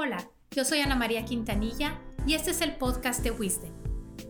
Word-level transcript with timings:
Hola, 0.00 0.30
yo 0.52 0.64
soy 0.64 0.78
Ana 0.78 0.94
María 0.94 1.24
Quintanilla 1.24 1.98
y 2.24 2.34
este 2.34 2.52
es 2.52 2.60
el 2.60 2.76
podcast 2.76 3.20
de 3.24 3.32
Wisdom. 3.32 3.72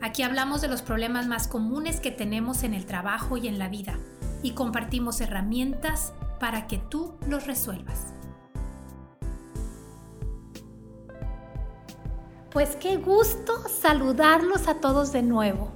Aquí 0.00 0.22
hablamos 0.22 0.62
de 0.62 0.68
los 0.68 0.80
problemas 0.80 1.26
más 1.26 1.46
comunes 1.46 2.00
que 2.00 2.10
tenemos 2.10 2.62
en 2.62 2.72
el 2.72 2.86
trabajo 2.86 3.36
y 3.36 3.48
en 3.48 3.58
la 3.58 3.68
vida 3.68 3.98
y 4.42 4.52
compartimos 4.52 5.20
herramientas 5.20 6.14
para 6.40 6.68
que 6.68 6.78
tú 6.78 7.18
los 7.28 7.46
resuelvas. 7.46 8.14
Pues 12.50 12.74
qué 12.76 12.96
gusto 12.96 13.52
saludarlos 13.68 14.68
a 14.68 14.80
todos 14.80 15.12
de 15.12 15.22
nuevo. 15.22 15.70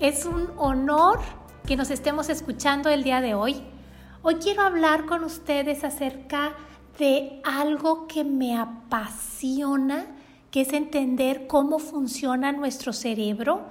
Es 0.00 0.24
un 0.24 0.52
honor 0.56 1.20
que 1.66 1.76
nos 1.76 1.90
estemos 1.90 2.30
escuchando 2.30 2.88
el 2.88 3.04
día 3.04 3.20
de 3.20 3.34
hoy. 3.34 3.62
Hoy 4.22 4.36
quiero 4.36 4.62
hablar 4.62 5.04
con 5.04 5.22
ustedes 5.22 5.84
acerca 5.84 6.48
de 6.48 6.73
algo 7.44 8.06
que 8.06 8.24
me 8.24 8.56
apasiona, 8.56 10.06
que 10.50 10.60
es 10.60 10.72
entender 10.72 11.46
cómo 11.46 11.78
funciona 11.78 12.52
nuestro 12.52 12.92
cerebro. 12.92 13.62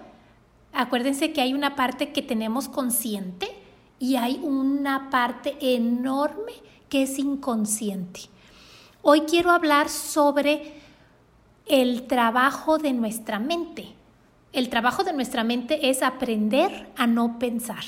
Acuérdense 0.73 1.31
que 1.31 1.41
hay 1.41 1.53
una 1.53 1.75
parte 1.75 2.11
que 2.11 2.21
tenemos 2.21 2.67
consciente 2.67 3.47
y 3.99 4.17
hay 4.17 4.39
una 4.43 5.09
parte 5.09 5.55
enorme 5.61 6.53
que 6.89 7.03
es 7.03 7.17
inconsciente. 7.17 8.21
Hoy 9.01 9.21
quiero 9.21 9.51
hablar 9.51 9.89
sobre 9.89 10.73
el 11.65 12.07
trabajo 12.07 12.77
de 12.77 12.93
nuestra 12.93 13.39
mente. 13.39 13.93
El 14.51 14.69
trabajo 14.69 15.03
de 15.03 15.13
nuestra 15.13 15.43
mente 15.43 15.89
es 15.89 16.03
aprender 16.03 16.91
a 16.97 17.07
no 17.07 17.39
pensar. 17.39 17.83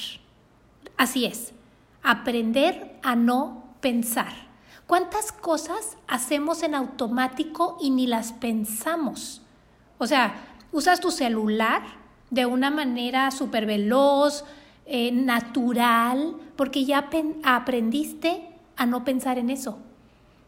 Así 0.97 1.25
es, 1.25 1.53
aprender 2.01 2.97
a 3.03 3.15
no 3.15 3.75
pensar. 3.81 4.44
¿Cuántas 4.87 5.31
cosas 5.31 5.97
hacemos 6.07 6.61
en 6.61 6.75
automático 6.75 7.77
y 7.81 7.89
ni 7.89 8.05
las 8.05 8.33
pensamos? 8.33 9.41
O 9.97 10.05
sea, 10.05 10.35
usas 10.71 10.99
tu 10.99 11.09
celular 11.09 11.81
de 12.29 12.45
una 12.45 12.69
manera 12.69 13.31
súper 13.31 13.65
veloz, 13.65 14.45
eh, 14.85 15.11
natural, 15.11 16.35
porque 16.55 16.85
ya 16.85 17.09
aprendiste 17.43 18.47
a 18.75 18.85
no 18.85 19.03
pensar 19.03 19.39
en 19.39 19.49
eso. 19.49 19.79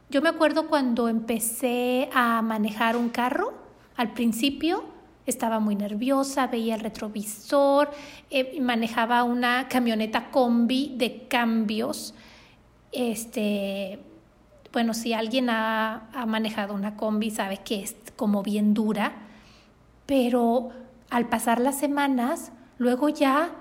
Yo 0.10 0.22
me 0.22 0.30
acuerdo 0.30 0.68
cuando 0.68 1.10
empecé 1.10 2.10
a 2.14 2.42
manejar 2.44 2.96
un 2.96 3.10
carro, 3.10 3.54
al 3.96 4.14
principio 4.14 4.84
estaba 5.26 5.60
muy 5.60 5.76
nerviosa, 5.76 6.48
veía 6.48 6.76
el 6.76 6.82
retrovisor, 6.82 7.90
eh, 8.30 8.60
manejaba 8.62 9.24
una 9.24 9.68
camioneta 9.68 10.30
combi 10.30 10.94
de 10.96 11.28
cambios, 11.28 12.14
este, 12.92 14.00
bueno, 14.74 14.94
si 14.94 15.14
alguien 15.14 15.50
ha, 15.50 16.10
manejado 16.28 16.74
una 16.74 16.96
combi 16.96 17.32
sabe 17.32 17.58
que 17.58 17.82
es 17.82 17.96
como 18.16 18.44
bien 18.44 18.74
dura, 18.74 19.14
pero 20.06 20.70
al 21.10 21.28
pasar 21.30 21.60
las 21.60 21.80
semanas, 21.80 22.52
luego 22.78 23.10
ya 23.10 23.52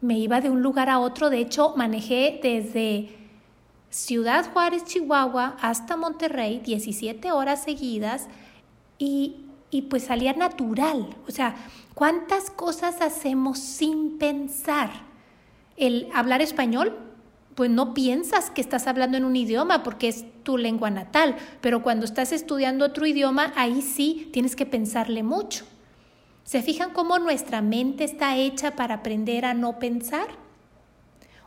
me 0.00 0.18
iba 0.18 0.40
de 0.40 0.50
un 0.50 0.62
lugar 0.62 0.88
a 0.90 0.98
otro. 0.98 1.30
De 1.30 1.38
hecho, 1.38 1.74
manejé 1.76 2.40
desde 2.42 3.16
Ciudad 3.90 4.50
Juárez, 4.52 4.84
Chihuahua, 4.84 5.56
hasta 5.60 5.96
Monterrey, 5.96 6.60
17 6.60 7.32
horas 7.32 7.62
seguidas, 7.62 8.28
y, 8.98 9.46
y 9.70 9.82
pues 9.82 10.04
salía 10.04 10.32
natural. 10.32 11.16
O 11.26 11.30
sea, 11.30 11.56
¿cuántas 11.94 12.50
cosas 12.50 13.00
hacemos 13.00 13.58
sin 13.58 14.18
pensar? 14.18 14.90
El 15.76 16.08
hablar 16.14 16.42
español 16.42 17.09
pues 17.54 17.70
no 17.70 17.94
piensas 17.94 18.50
que 18.50 18.60
estás 18.60 18.86
hablando 18.86 19.16
en 19.16 19.24
un 19.24 19.36
idioma 19.36 19.82
porque 19.82 20.08
es 20.08 20.24
tu 20.42 20.56
lengua 20.56 20.90
natal, 20.90 21.36
pero 21.60 21.82
cuando 21.82 22.04
estás 22.04 22.32
estudiando 22.32 22.86
otro 22.86 23.06
idioma, 23.06 23.52
ahí 23.56 23.82
sí 23.82 24.28
tienes 24.32 24.56
que 24.56 24.66
pensarle 24.66 25.22
mucho. 25.22 25.64
¿Se 26.44 26.62
fijan 26.62 26.92
cómo 26.92 27.18
nuestra 27.18 27.62
mente 27.62 28.04
está 28.04 28.36
hecha 28.36 28.72
para 28.72 28.96
aprender 28.96 29.44
a 29.44 29.54
no 29.54 29.78
pensar? 29.78 30.26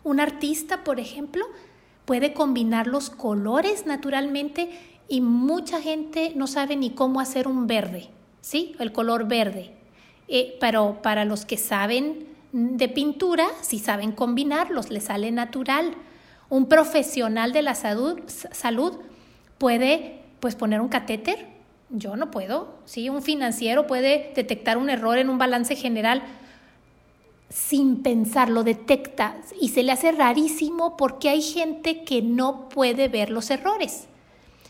Un 0.03 0.19
artista, 0.19 0.83
por 0.83 0.99
ejemplo, 0.99 1.45
puede 2.05 2.33
combinar 2.33 2.87
los 2.87 3.09
colores 3.09 3.85
naturalmente 3.85 4.69
y 5.07 5.21
mucha 5.21 5.81
gente 5.81 6.33
no 6.35 6.47
sabe 6.47 6.75
ni 6.75 6.91
cómo 6.91 7.19
hacer 7.19 7.47
un 7.47 7.67
verde, 7.67 8.09
¿sí? 8.41 8.75
El 8.79 8.91
color 8.91 9.27
verde. 9.27 9.73
Eh, 10.27 10.57
pero 10.59 11.01
para 11.01 11.25
los 11.25 11.45
que 11.45 11.57
saben 11.57 12.32
de 12.53 12.87
pintura, 12.87 13.47
si 13.61 13.79
saben 13.79 14.11
combinarlos, 14.11 14.91
les 14.91 15.05
sale 15.05 15.31
natural. 15.31 15.95
Un 16.49 16.69
profesional 16.69 17.51
de 17.51 17.63
la 17.63 17.75
salud, 17.75 18.21
salud 18.27 18.93
puede 19.57 20.21
pues 20.39 20.55
poner 20.55 20.79
un 20.79 20.87
catéter, 20.87 21.47
yo 21.89 22.15
no 22.15 22.31
puedo, 22.31 22.75
¿sí? 22.85 23.09
Un 23.09 23.23
financiero 23.23 23.87
puede 23.87 24.31
detectar 24.35 24.77
un 24.77 24.89
error 24.89 25.17
en 25.17 25.29
un 25.29 25.37
balance 25.37 25.75
general 25.75 26.23
sin 27.49 28.01
pensar, 28.01 28.49
lo 28.49 28.63
detecta 28.63 29.35
y 29.59 29.69
se 29.69 29.83
le 29.83 29.91
hace 29.91 30.11
rarísimo 30.11 30.97
porque 30.97 31.29
hay 31.29 31.41
gente 31.41 32.03
que 32.03 32.21
no 32.21 32.69
puede 32.69 33.07
ver 33.07 33.29
los 33.29 33.49
errores. 33.51 34.05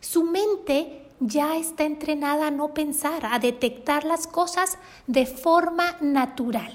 Su 0.02 0.24
mente 0.24 1.02
ya 1.20 1.58
está 1.58 1.86
entrenada 1.86 2.48
a 2.48 2.52
no 2.52 2.74
pensar, 2.74 3.26
a 3.26 3.40
detectar 3.40 4.04
las 4.04 4.28
cosas 4.28 4.78
de 5.08 5.26
forma 5.26 5.96
natural. 6.02 6.74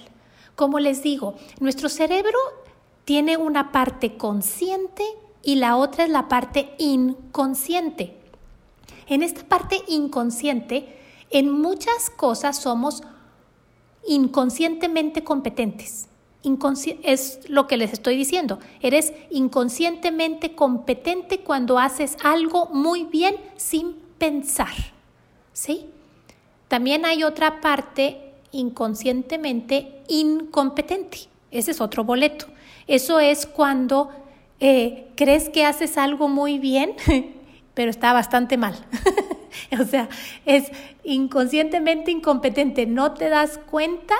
Como 0.58 0.80
les 0.80 1.04
digo, 1.04 1.36
nuestro 1.60 1.88
cerebro 1.88 2.36
tiene 3.04 3.36
una 3.36 3.70
parte 3.70 4.16
consciente 4.16 5.04
y 5.40 5.54
la 5.54 5.76
otra 5.76 6.02
es 6.02 6.10
la 6.10 6.26
parte 6.26 6.74
inconsciente. 6.78 8.16
En 9.06 9.22
esta 9.22 9.44
parte 9.44 9.82
inconsciente, 9.86 10.98
en 11.30 11.48
muchas 11.48 12.10
cosas 12.10 12.58
somos 12.58 13.04
inconscientemente 14.04 15.22
competentes. 15.22 16.08
es 17.04 17.38
lo 17.48 17.68
que 17.68 17.76
les 17.76 17.92
estoy 17.92 18.16
diciendo. 18.16 18.58
Eres 18.80 19.12
inconscientemente 19.30 20.56
competente 20.56 21.38
cuando 21.38 21.78
haces 21.78 22.16
algo 22.24 22.66
muy 22.72 23.04
bien 23.04 23.36
sin 23.56 23.94
pensar. 24.18 24.74
¿Sí? 25.52 25.86
También 26.66 27.04
hay 27.04 27.22
otra 27.22 27.60
parte 27.60 28.27
inconscientemente 28.52 30.02
incompetente. 30.08 31.28
Ese 31.50 31.70
es 31.70 31.80
otro 31.80 32.04
boleto. 32.04 32.46
Eso 32.86 33.20
es 33.20 33.46
cuando 33.46 34.10
eh, 34.60 35.08
crees 35.14 35.48
que 35.48 35.64
haces 35.64 35.98
algo 35.98 36.28
muy 36.28 36.58
bien, 36.58 36.94
pero 37.74 37.90
está 37.90 38.12
bastante 38.12 38.56
mal. 38.56 38.74
o 39.80 39.84
sea, 39.84 40.08
es 40.44 40.70
inconscientemente 41.04 42.10
incompetente. 42.10 42.86
No 42.86 43.12
te 43.12 43.28
das 43.28 43.58
cuenta 43.70 44.14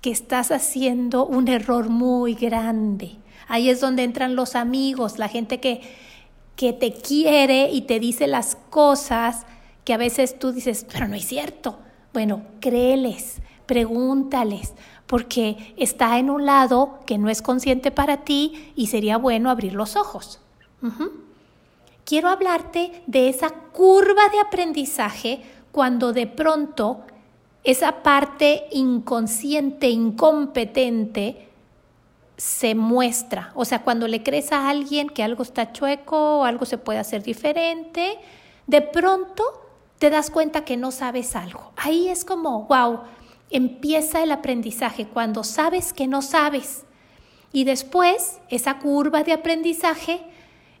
que 0.00 0.10
estás 0.10 0.50
haciendo 0.50 1.26
un 1.26 1.48
error 1.48 1.88
muy 1.88 2.34
grande. 2.34 3.16
Ahí 3.48 3.68
es 3.68 3.80
donde 3.80 4.04
entran 4.04 4.36
los 4.36 4.54
amigos, 4.54 5.18
la 5.18 5.28
gente 5.28 5.60
que, 5.60 5.82
que 6.56 6.72
te 6.72 6.92
quiere 6.92 7.70
y 7.70 7.82
te 7.82 7.98
dice 7.98 8.26
las 8.26 8.56
cosas 8.70 9.44
que 9.84 9.92
a 9.92 9.96
veces 9.96 10.38
tú 10.38 10.52
dices, 10.52 10.86
pero 10.90 11.08
no 11.08 11.16
es 11.16 11.26
cierto. 11.26 11.78
Bueno, 12.12 12.42
créeles, 12.60 13.40
pregúntales, 13.66 14.74
porque 15.06 15.74
está 15.76 16.18
en 16.18 16.30
un 16.30 16.46
lado 16.46 17.00
que 17.06 17.18
no 17.18 17.28
es 17.28 17.42
consciente 17.42 17.90
para 17.90 18.18
ti 18.18 18.72
y 18.74 18.88
sería 18.88 19.16
bueno 19.16 19.50
abrir 19.50 19.74
los 19.74 19.96
ojos. 19.96 20.40
Quiero 22.04 22.28
hablarte 22.28 23.02
de 23.06 23.28
esa 23.28 23.50
curva 23.50 24.28
de 24.32 24.40
aprendizaje 24.40 25.42
cuando 25.70 26.12
de 26.12 26.26
pronto 26.26 27.02
esa 27.62 28.02
parte 28.02 28.64
inconsciente, 28.72 29.88
incompetente, 29.90 31.48
se 32.36 32.74
muestra. 32.74 33.52
O 33.54 33.64
sea, 33.64 33.82
cuando 33.82 34.08
le 34.08 34.22
crees 34.22 34.50
a 34.50 34.68
alguien 34.70 35.10
que 35.10 35.22
algo 35.22 35.42
está 35.42 35.72
chueco 35.72 36.38
o 36.38 36.44
algo 36.44 36.64
se 36.64 36.78
puede 36.78 36.98
hacer 36.98 37.22
diferente, 37.22 38.18
de 38.66 38.80
pronto 38.80 39.44
te 40.00 40.08
das 40.08 40.30
cuenta 40.30 40.64
que 40.64 40.78
no 40.78 40.92
sabes 40.92 41.36
algo. 41.36 41.72
Ahí 41.76 42.08
es 42.08 42.24
como, 42.24 42.64
wow, 42.64 43.00
empieza 43.50 44.22
el 44.22 44.32
aprendizaje 44.32 45.04
cuando 45.04 45.44
sabes 45.44 45.92
que 45.92 46.06
no 46.06 46.22
sabes. 46.22 46.84
Y 47.52 47.64
después 47.64 48.40
esa 48.48 48.78
curva 48.78 49.24
de 49.24 49.34
aprendizaje 49.34 50.22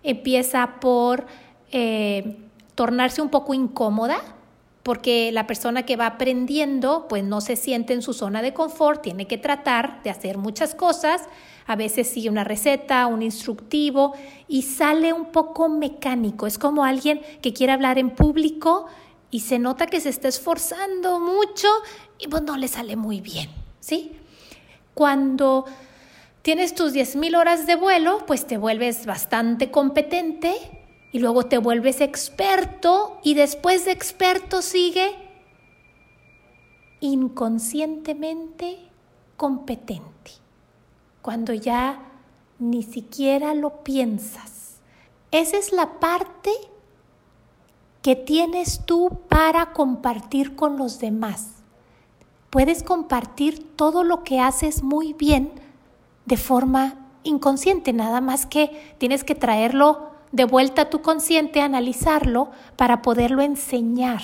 empieza 0.02 0.80
por 0.80 1.26
eh, 1.70 2.38
tornarse 2.74 3.20
un 3.20 3.28
poco 3.28 3.52
incómoda, 3.52 4.22
porque 4.82 5.30
la 5.32 5.46
persona 5.46 5.82
que 5.84 5.96
va 5.96 6.06
aprendiendo 6.06 7.04
pues 7.06 7.22
no 7.22 7.42
se 7.42 7.56
siente 7.56 7.92
en 7.92 8.00
su 8.00 8.14
zona 8.14 8.40
de 8.40 8.54
confort, 8.54 9.02
tiene 9.02 9.26
que 9.26 9.36
tratar 9.36 10.02
de 10.02 10.08
hacer 10.08 10.38
muchas 10.38 10.74
cosas, 10.74 11.28
a 11.66 11.76
veces 11.76 12.08
sigue 12.08 12.30
una 12.30 12.44
receta, 12.44 13.06
un 13.06 13.20
instructivo 13.20 14.14
y 14.48 14.62
sale 14.62 15.12
un 15.12 15.26
poco 15.26 15.68
mecánico, 15.68 16.46
es 16.46 16.56
como 16.56 16.84
alguien 16.84 17.20
que 17.42 17.52
quiere 17.52 17.74
hablar 17.74 17.98
en 17.98 18.08
público 18.08 18.86
y 19.30 19.40
se 19.40 19.58
nota 19.58 19.86
que 19.86 20.00
se 20.00 20.08
está 20.08 20.28
esforzando 20.28 21.20
mucho 21.20 21.68
y 22.18 22.28
pues 22.28 22.42
no 22.42 22.56
le 22.56 22.68
sale 22.68 22.96
muy 22.96 23.20
bien, 23.20 23.50
¿sí? 23.80 24.12
Cuando 24.94 25.64
tienes 26.42 26.74
tus 26.74 26.92
10.000 26.92 27.38
horas 27.38 27.66
de 27.66 27.76
vuelo, 27.76 28.24
pues 28.26 28.46
te 28.46 28.58
vuelves 28.58 29.06
bastante 29.06 29.70
competente 29.70 30.54
y 31.12 31.18
luego 31.18 31.46
te 31.46 31.58
vuelves 31.58 32.00
experto 32.00 33.18
y 33.22 33.34
después 33.34 33.84
de 33.84 33.92
experto 33.92 34.62
sigue 34.62 35.14
inconscientemente 37.00 38.78
competente, 39.36 40.32
cuando 41.22 41.54
ya 41.54 42.00
ni 42.58 42.82
siquiera 42.82 43.54
lo 43.54 43.82
piensas. 43.82 44.80
Esa 45.30 45.56
es 45.56 45.72
la 45.72 45.98
parte 45.98 46.50
que 48.02 48.16
tienes 48.16 48.82
tú 48.86 49.20
para 49.28 49.72
compartir 49.72 50.56
con 50.56 50.78
los 50.78 50.98
demás. 50.98 51.48
Puedes 52.48 52.82
compartir 52.82 53.76
todo 53.76 54.02
lo 54.04 54.24
que 54.24 54.40
haces 54.40 54.82
muy 54.82 55.12
bien 55.12 55.52
de 56.24 56.36
forma 56.36 56.94
inconsciente, 57.22 57.92
nada 57.92 58.20
más 58.20 58.46
que 58.46 58.94
tienes 58.98 59.24
que 59.24 59.34
traerlo 59.34 60.10
de 60.32 60.44
vuelta 60.44 60.82
a 60.82 60.90
tu 60.90 61.02
consciente, 61.02 61.60
analizarlo 61.60 62.50
para 62.76 63.02
poderlo 63.02 63.42
enseñar. 63.42 64.22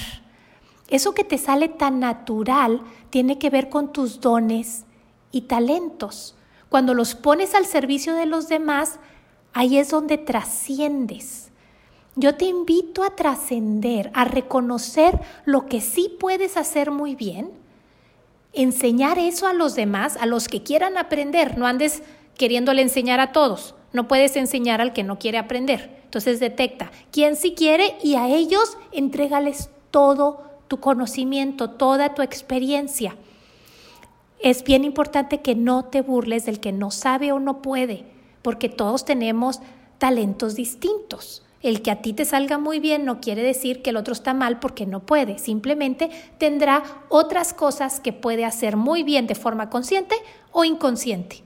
Eso 0.88 1.14
que 1.14 1.24
te 1.24 1.36
sale 1.36 1.68
tan 1.68 2.00
natural 2.00 2.80
tiene 3.10 3.38
que 3.38 3.50
ver 3.50 3.68
con 3.68 3.92
tus 3.92 4.20
dones 4.20 4.84
y 5.32 5.42
talentos. 5.42 6.36
Cuando 6.68 6.94
los 6.94 7.14
pones 7.14 7.54
al 7.54 7.66
servicio 7.66 8.14
de 8.14 8.26
los 8.26 8.48
demás, 8.48 8.98
ahí 9.52 9.78
es 9.78 9.90
donde 9.90 10.16
trasciendes. 10.16 11.50
Yo 12.16 12.34
te 12.34 12.46
invito 12.46 13.04
a 13.04 13.14
trascender, 13.14 14.10
a 14.14 14.24
reconocer 14.24 15.20
lo 15.44 15.66
que 15.66 15.82
sí 15.82 16.10
puedes 16.18 16.56
hacer 16.56 16.90
muy 16.90 17.14
bien, 17.14 17.50
enseñar 18.54 19.18
eso 19.18 19.46
a 19.46 19.52
los 19.52 19.74
demás, 19.74 20.16
a 20.16 20.24
los 20.24 20.48
que 20.48 20.62
quieran 20.62 20.96
aprender, 20.96 21.58
no 21.58 21.66
andes 21.66 22.02
queriéndole 22.36 22.82
enseñar 22.82 23.20
a 23.20 23.32
todos. 23.32 23.74
No 23.92 24.08
puedes 24.08 24.36
enseñar 24.36 24.80
al 24.80 24.92
que 24.92 25.02
no 25.02 25.18
quiere 25.18 25.38
aprender. 25.38 26.00
Entonces 26.04 26.40
detecta 26.40 26.90
quién 27.10 27.36
sí 27.36 27.54
quiere 27.54 27.96
y 28.02 28.14
a 28.14 28.28
ellos 28.28 28.76
entrégales 28.92 29.70
todo 29.90 30.42
tu 30.68 30.80
conocimiento, 30.80 31.70
toda 31.70 32.14
tu 32.14 32.22
experiencia. 32.22 33.16
Es 34.40 34.64
bien 34.64 34.84
importante 34.84 35.40
que 35.40 35.54
no 35.54 35.84
te 35.84 36.00
burles 36.02 36.46
del 36.46 36.60
que 36.60 36.72
no 36.72 36.90
sabe 36.90 37.32
o 37.32 37.40
no 37.40 37.62
puede, 37.62 38.04
porque 38.42 38.68
todos 38.68 39.04
tenemos 39.04 39.60
talentos 39.98 40.54
distintos. 40.54 41.45
El 41.62 41.82
que 41.82 41.90
a 41.90 42.02
ti 42.02 42.12
te 42.12 42.24
salga 42.24 42.58
muy 42.58 42.80
bien 42.80 43.04
no 43.04 43.20
quiere 43.20 43.42
decir 43.42 43.82
que 43.82 43.90
el 43.90 43.96
otro 43.96 44.12
está 44.12 44.34
mal 44.34 44.60
porque 44.60 44.86
no 44.86 45.00
puede, 45.00 45.38
simplemente 45.38 46.10
tendrá 46.38 46.82
otras 47.08 47.54
cosas 47.54 47.98
que 48.00 48.12
puede 48.12 48.44
hacer 48.44 48.76
muy 48.76 49.02
bien 49.02 49.26
de 49.26 49.34
forma 49.34 49.70
consciente 49.70 50.16
o 50.52 50.64
inconsciente. 50.64 51.42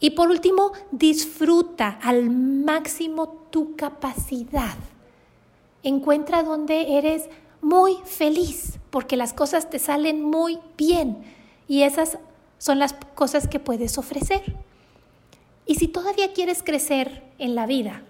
Y 0.00 0.10
por 0.10 0.30
último, 0.30 0.72
disfruta 0.90 1.98
al 2.02 2.28
máximo 2.28 3.28
tu 3.50 3.76
capacidad. 3.76 4.76
Encuentra 5.82 6.42
donde 6.42 6.98
eres 6.98 7.28
muy 7.60 7.96
feliz 8.04 8.78
porque 8.90 9.16
las 9.16 9.32
cosas 9.32 9.70
te 9.70 9.78
salen 9.78 10.22
muy 10.22 10.58
bien 10.76 11.22
y 11.68 11.82
esas 11.84 12.18
son 12.58 12.78
las 12.78 12.94
cosas 13.14 13.48
que 13.48 13.60
puedes 13.60 13.96
ofrecer. 13.96 14.42
Y 15.66 15.76
si 15.76 15.88
todavía 15.88 16.32
quieres 16.32 16.62
crecer 16.62 17.22
en 17.38 17.54
la 17.54 17.66
vida, 17.66 18.02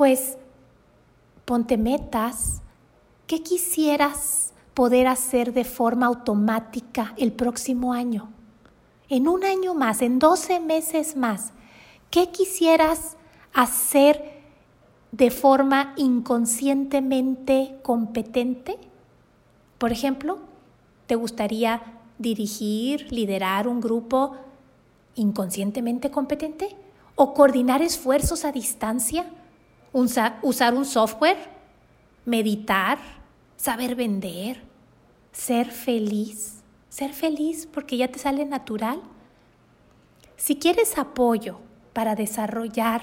pues 0.00 0.38
ponte 1.44 1.76
metas. 1.76 2.62
¿Qué 3.26 3.42
quisieras 3.42 4.54
poder 4.72 5.06
hacer 5.06 5.52
de 5.52 5.64
forma 5.64 6.06
automática 6.06 7.12
el 7.18 7.32
próximo 7.32 7.92
año? 7.92 8.30
En 9.10 9.28
un 9.28 9.44
año 9.44 9.74
más, 9.74 10.00
en 10.00 10.18
12 10.18 10.58
meses 10.58 11.16
más, 11.16 11.52
¿qué 12.10 12.30
quisieras 12.30 13.18
hacer 13.52 14.40
de 15.12 15.30
forma 15.30 15.92
inconscientemente 15.98 17.78
competente? 17.82 18.78
Por 19.76 19.92
ejemplo, 19.92 20.38
¿te 21.08 21.14
gustaría 21.14 21.82
dirigir, 22.16 23.12
liderar 23.12 23.68
un 23.68 23.82
grupo 23.82 24.34
inconscientemente 25.14 26.10
competente? 26.10 26.74
¿O 27.16 27.34
coordinar 27.34 27.82
esfuerzos 27.82 28.46
a 28.46 28.52
distancia? 28.52 29.26
¿Usar 29.92 30.74
un 30.74 30.84
software? 30.84 31.38
¿Meditar? 32.24 32.98
¿Saber 33.56 33.94
vender? 33.94 34.62
¿Ser 35.32 35.66
feliz? 35.70 36.62
¿Ser 36.88 37.12
feliz 37.12 37.66
porque 37.66 37.96
ya 37.96 38.08
te 38.08 38.18
sale 38.18 38.44
natural? 38.44 39.00
Si 40.36 40.56
quieres 40.56 40.96
apoyo 40.96 41.60
para 41.92 42.14
desarrollar 42.14 43.02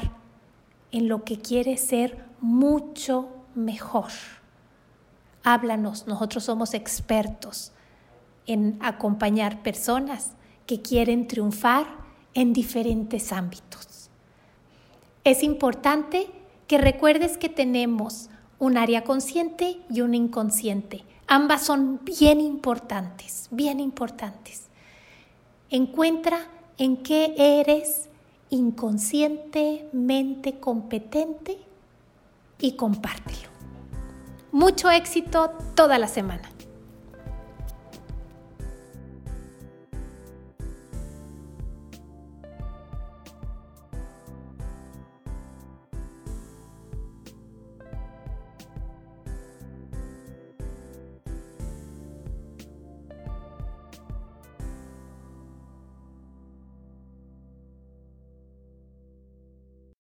en 0.92 1.07
lo 1.07 1.24
que 1.24 1.39
quieres 1.39 1.81
ser 1.81 2.25
mucho 2.39 3.30
mejor, 3.54 4.12
háblanos, 5.44 6.07
nosotros 6.07 6.44
somos 6.44 6.74
expertos 6.74 7.72
en 8.45 8.78
acompañar 8.81 9.62
personas 9.62 10.31
que 10.66 10.81
quieren 10.81 11.28
triunfar 11.28 11.86
en 12.33 12.54
diferentes 12.54 13.31
ámbitos. 13.31 14.10
Es 15.24 15.44
importante 15.44 16.30
que 16.68 16.78
recuerdes 16.78 17.38
que 17.38 17.50
tenemos 17.50 18.30
un 18.60 18.78
área 18.78 19.04
consciente 19.04 19.80
y 19.90 20.02
una 20.02 20.18
inconsciente. 20.18 21.04
Ambas 21.28 21.66
son 21.66 22.02
bien 22.04 22.40
importantes, 22.42 23.48
bien 23.52 23.80
importantes. 23.80 24.64
Encuentra 25.69 26.40
en 26.78 26.98
qué 26.98 27.34
eres 27.38 28.10
inconscientemente 28.50 30.60
competente 30.60 31.58
y 32.60 32.74
compártelo. 32.74 33.48
Mucho 34.52 34.90
éxito 34.90 35.52
toda 35.75 35.98
la 35.98 36.08
semana. 36.08 36.50